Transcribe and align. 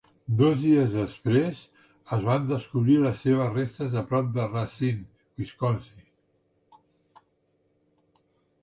Dos 0.37 0.53
dies 0.61 0.93
després, 0.93 1.59
es 2.17 2.23
van 2.29 2.47
descobrir 2.53 2.95
les 3.03 3.21
seves 3.27 3.53
restes 3.59 3.99
a 4.03 4.03
prop 4.13 4.33
de 4.39 4.47
Racine, 4.55 5.07
Wisconsin. 5.37 6.11